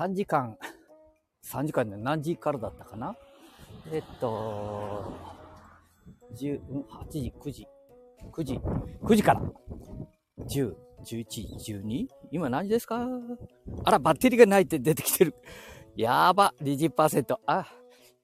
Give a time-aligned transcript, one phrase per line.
[0.00, 0.56] 3時間、
[1.44, 3.14] 3時間で何時からだったかな？
[3.92, 5.12] えっと、
[6.40, 6.58] 10、
[6.88, 7.68] 8時、9時、
[8.32, 8.60] 9時、
[9.02, 9.42] 9時から、
[10.48, 12.06] 10、11、12?
[12.30, 13.06] 今何時ですか？
[13.84, 15.34] あら、バッテリーがないって出てきてる。
[15.96, 17.36] やば、20%。
[17.44, 17.66] あ、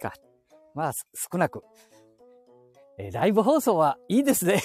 [0.00, 0.14] か。
[0.74, 1.62] まあ、少なく。
[2.96, 4.62] え、ライブ放送はいいですね。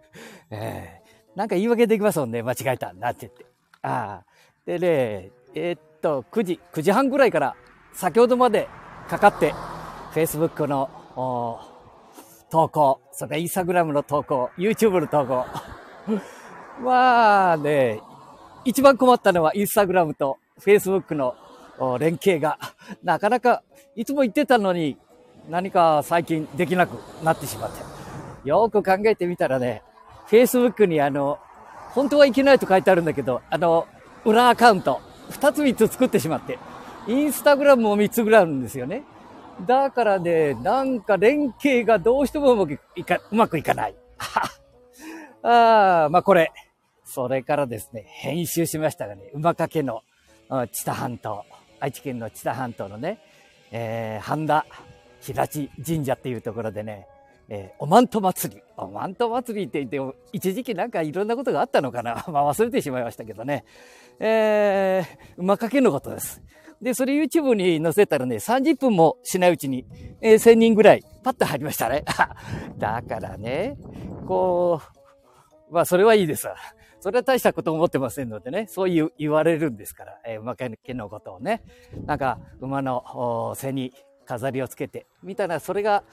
[0.50, 2.42] えー、なんか言い訳できますもんね。
[2.42, 2.94] 間違えた。
[2.94, 3.44] なって言って。
[3.82, 4.26] ああ。
[4.64, 7.56] でね、えー、っと、9時、9時半ぐらいから
[7.92, 8.68] 先ほどまで
[9.08, 9.52] かかって、
[10.14, 10.88] Facebook の
[12.48, 15.44] 投稿、それから Instagram の投稿、YouTube の投稿。
[16.80, 18.00] まあね、
[18.64, 21.34] 一番困ったのは Instagram と Facebook の
[21.98, 22.58] 連携が、
[23.02, 23.62] なかなか、
[23.96, 24.96] いつも言ってたのに、
[25.48, 27.82] 何か最近できなくなってしまって。
[28.48, 29.82] よく考えてみたらね、
[30.28, 31.38] Facebook にあの、
[31.94, 33.88] 本当はいけないと書いてあるんだけど、あの、
[34.24, 36.58] 裏アカウント、二つ三つ作ってしまって、
[37.06, 39.04] インスタグラムも三つぐらいあるんですよね。
[39.66, 43.94] だからね、なんか連携がどうしてもうまくいか、うまくいかない。
[45.42, 46.52] ああ、まあこれ。
[47.04, 50.02] それからですね、編集しましたがね、馬掛けの、
[50.72, 51.44] 知多半島、
[51.80, 53.20] 愛知県の知多半島のね、
[53.70, 54.66] えー、半田
[55.20, 57.06] 平地神社っていうところでね、
[57.48, 58.62] えー、おまんと祭り。
[58.76, 62.24] おまんと祭りって言って、一時期なんかいろんなことがあったのかな。
[62.28, 63.64] まあ忘れてしまいましたけどね。
[64.18, 66.42] えー、馬掛けのことです。
[66.82, 69.86] で、それ YouTube に載せたらね、30分もしないうちに、
[70.20, 72.04] えー、1000人ぐらい、パッと入りましたね。
[72.76, 73.78] だからね、
[74.26, 74.80] こ
[75.70, 76.56] う、まあそれはいいですわ。
[77.00, 81.62] それは大したこと思ってませんのでね、そういう言われるんですから、えー、馬掛けのことをね。
[82.04, 83.92] なんか、馬の背に
[84.26, 86.04] 飾りをつけて、みたいな、それが、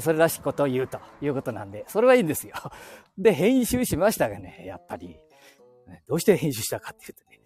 [0.00, 2.54] それらしいことを言うということなんで、それはいいんですよ。
[3.16, 5.20] で、編集しましたがね、やっぱり、
[6.06, 7.40] どうして編集したかっていうとね、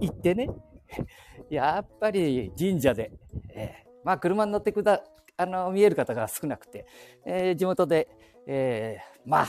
[0.00, 0.48] 行ってね、
[1.48, 3.12] やっぱり神社で、
[3.54, 5.02] えー、まあ車に乗ってくだ、
[5.36, 6.86] あの、見える方が少なくて、
[7.24, 8.08] えー、地元で、
[8.46, 9.48] えー、まあ、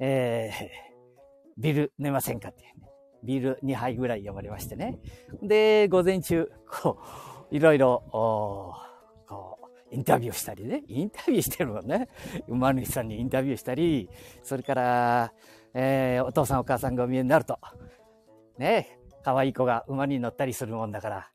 [0.00, 2.74] えー、ビル寝ませんかってね。
[3.22, 4.98] ビール2杯ぐらい呼ばれましてね。
[5.42, 6.98] で、午前中、こ
[7.50, 8.74] う、いろいろ、こ
[9.90, 10.82] う、インタビューしたりね。
[10.88, 12.08] インタビューしてるもんね。
[12.46, 14.08] 馬主さんにインタビューしたり、
[14.42, 15.32] それから、
[15.74, 17.58] えー、お父さんお母さんがお見えになると、
[18.58, 21.30] ね、可愛い子が馬に乗ったりするもんだから、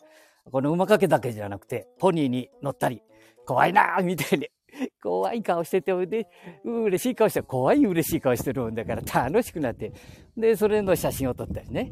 [0.52, 3.02] この馬かけだけじゃなくて、ポニーに乗ったり、
[3.46, 4.50] 怖いなーみたいに、
[5.02, 6.28] 怖い顔してて、で、
[6.64, 9.92] 嬉しい顔して、怖い嬉しい顔してるもんだから楽しくなって、
[10.38, 11.92] で、それの写真を撮ったりね。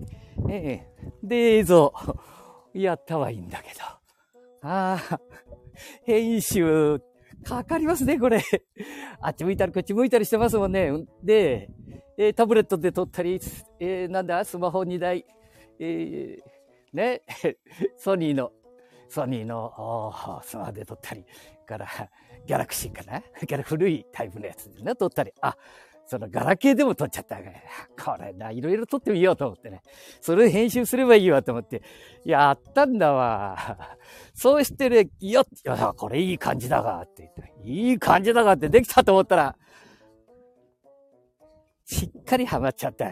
[0.49, 1.93] ええで、映像、
[2.73, 3.81] やったはいいんだけど。
[4.63, 5.19] ああ、
[6.03, 6.99] 編集、
[7.43, 8.41] かかりますね、これ。
[9.19, 10.91] あっち向いたり、こっち向いたりしてますもんね。
[11.23, 11.69] で、
[12.17, 13.39] えタブレットで撮ったり、
[13.79, 15.25] えー、なんだ、スマホ2台、
[15.79, 17.21] えー、ね、
[17.97, 18.51] ソニーの、
[19.07, 21.25] ソニーのスマホで撮ったり、
[21.65, 21.87] から、
[22.45, 23.19] ギャラクシーかな？
[23.45, 25.55] ギャラ古いタイプのやつでね、撮ったり、あ、
[26.05, 27.53] そのガラケーでも撮っちゃったわけ。
[28.03, 29.81] これな、いろいろ撮ってみようと思ってね。
[30.19, 31.81] それ編集すればいいわと思って、
[32.25, 33.97] やったんだわ。
[34.33, 39.57] そうしてね、いや、いや、これいい感じだが、って言って、いい感じだがってできたと思ったら、
[41.85, 43.11] しっかりハマっちゃった。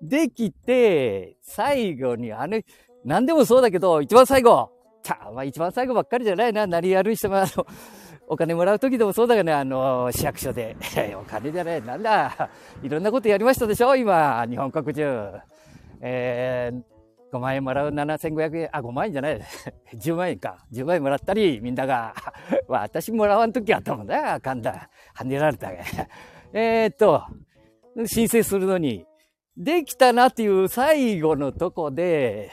[0.00, 2.60] できて、最後に、あの、
[3.04, 4.70] 何でもそうだけど、一番最後、
[5.02, 7.66] たまあ一番最後ばっかりじゃないな、何やる人も、あの、
[8.28, 10.76] お金もらう時でもそうだがね、あの、市役所で、
[11.16, 12.50] お金じゃない、なんだ、
[12.82, 15.30] いろんなことやりましたでしょ、今、日本国中。
[16.00, 16.82] えー、
[17.34, 19.40] 5万円もらう7500円、あ、5万円じゃない、
[19.94, 20.58] 10万円か。
[20.72, 22.14] 10万円もらったり、みんなが、
[22.66, 24.90] 私もらわん時あったもんだ、あかんだ。
[25.16, 25.78] 跳ねられたが。
[26.52, 27.22] え、っと、
[28.06, 29.06] 申請するのに、
[29.56, 32.50] できたなっていう最後のとこで、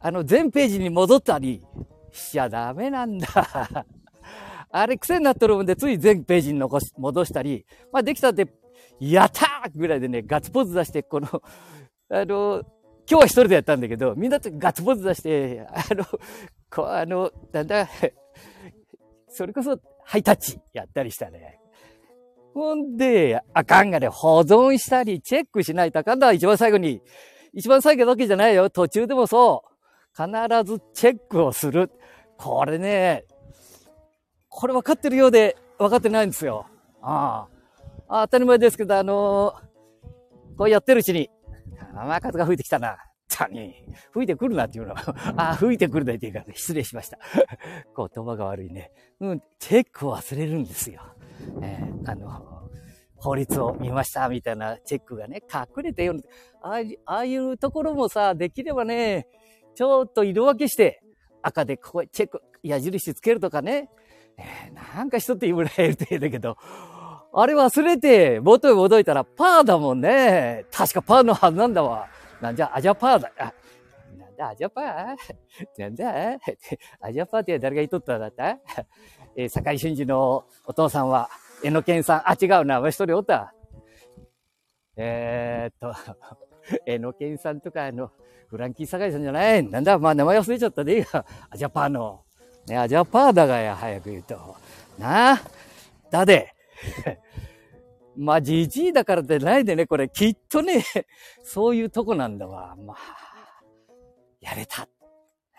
[0.00, 1.64] あの、全ページに戻ったり
[2.10, 3.86] しちゃダメなんだ。
[4.72, 8.46] あれ癖になってるもんで、つい全ページに残し、戻したり、まあできたって、
[8.98, 11.28] やったーぐらいでね、ガッツポーズ出して、この、
[12.10, 12.62] あの、
[13.08, 16.04] 今日は一人でやったんだけど、みんなとガッツポーズ出して、あの、
[16.70, 17.88] こう、あの、なんだん、
[19.28, 21.58] それこそハイタッチやったりしたね。
[22.54, 26.32] ほんで、あかんがね、保存したりチェックしないとあかんだ。
[26.32, 27.00] 一番最後に。
[27.54, 28.70] 一番最後だけじゃないよ。
[28.70, 29.72] 途中でもそう。
[30.14, 30.28] 必
[30.70, 31.90] ずチェックをする。
[32.36, 33.24] これね、
[34.54, 36.66] これ分かってるようで分かってないんですよ。
[37.00, 37.48] あ
[38.08, 38.26] あ。
[38.26, 41.30] 当たり前ですけど、あのー、こうやってるうちに、
[41.96, 42.98] 雨風が吹いてきたな。
[43.28, 43.74] たに、
[44.12, 45.14] 吹いてくるなっていうのは、
[45.52, 47.18] あ、吹いてくるなっていうか、失礼しました。
[47.96, 48.92] 言葉が悪いね。
[49.20, 51.00] うん、チェックを忘れるんですよ。
[51.62, 52.68] えー、あの、
[53.16, 56.28] 法律を見ましたみたいなチェックがね、隠れて読んで、
[56.60, 59.26] あああいうところもさ、できればね、
[59.74, 61.02] ちょっと色分けして、
[61.40, 63.88] 赤でここチェック、矢印つけるとかね。
[64.38, 66.56] えー、なんか一つもらえるって言うんだけど、
[67.34, 70.66] あれ忘れて、元へ戻いたらパーだもんね。
[70.70, 72.08] 確かパーのはずなんだわ。
[72.40, 73.32] なんじゃ、アジャパーだ。
[73.38, 73.54] あ、
[74.18, 75.16] なんだ、アジャパー？
[75.78, 76.38] なんだ？
[77.00, 78.58] アジャパーって誰が言っとったんだった？
[79.34, 81.30] えー、坂井俊二のお父さんは、
[81.64, 83.54] えのけんさん、あ、違うな、一人おった。
[84.96, 85.94] えー、っと、
[86.84, 88.10] えのけんさんとか、あの、
[88.48, 91.24] フランキー坂井さんじゃないなんだ、まあ名前忘れちゃったでいいや。
[91.48, 92.24] アジャパーの。
[92.66, 94.56] ね、アジャパーだがや、早く言うと。
[94.98, 95.42] なあ。
[96.10, 96.54] だで。
[98.16, 100.84] まあ、じじいだからってないでね、これ、きっとね、
[101.42, 102.76] そういうとこなんだわ。
[102.76, 102.96] まあ、
[104.40, 104.88] やれた。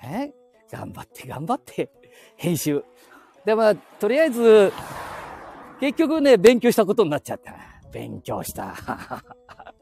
[0.03, 0.31] え
[0.71, 1.89] 頑張って頑張って、
[2.35, 2.83] 編集。
[3.45, 4.71] で、まあ、とりあえず、
[5.79, 7.53] 結局ね、勉強したことになっちゃった。
[7.91, 8.75] 勉強した。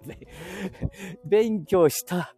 [1.26, 2.36] 勉強した。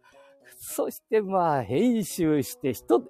[0.58, 3.02] そしてまあ、編集して人、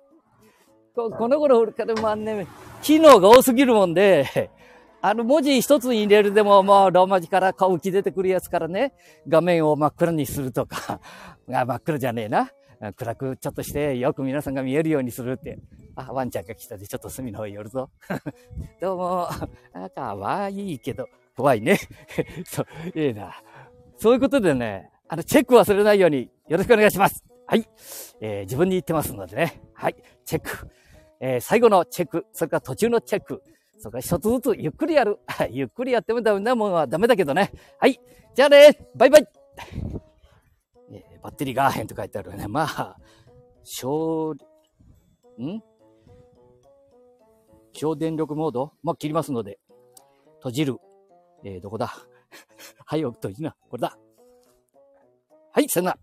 [0.94, 2.46] この頃からまあんね、
[2.80, 4.50] 機能が多すぎるもんで、
[5.02, 8.94] あの文字一つに入れるでももうローマ字から顔浮き出てくるやつからね、
[9.26, 11.00] 画面を真っ暗にするとか、
[11.52, 12.52] あ真っ暗じゃねえな。
[12.96, 15.58] 暗くちょっとしてよく皆さんが見えるようにするって。
[15.96, 17.90] あ、ワンちゃんが来たでちょっと隅の方へ寄るぞ。
[18.80, 19.28] どうも。
[19.72, 21.78] あ、かわいいけど、怖いね。
[22.44, 23.34] そう、いいな。
[23.96, 27.24] そういうことでね、あの、チェック忘れないようによろしくお願いします。
[27.46, 27.68] はい。
[28.20, 29.60] えー、自分に言ってますのでね。
[29.74, 29.96] はい。
[30.24, 30.68] チェック。
[31.20, 32.26] えー、最後のチェック。
[32.32, 33.42] それから途中のチェック。
[33.78, 35.18] それから一つずつゆっくりやる。
[35.50, 37.52] ゆっくりやってもダメなものはダメだけどね。
[37.78, 37.98] はい。
[38.34, 39.28] じゃあねバイバイ
[40.90, 42.48] え、バッテリーがへんと書いてあるよね。
[42.48, 42.96] まあ、
[43.62, 44.36] 省、ん？
[47.72, 48.72] 省電力モード？
[48.82, 49.58] まあ、切りますので。
[50.38, 50.76] 閉じる。
[51.44, 51.86] えー、どこだ？
[52.84, 53.56] はい、閉じな。
[53.68, 53.98] これだ。
[55.52, 55.98] はい、さよなら。